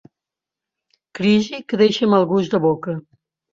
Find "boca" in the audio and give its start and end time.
2.67-2.99